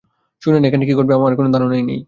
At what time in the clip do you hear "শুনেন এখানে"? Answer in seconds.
0.41-0.83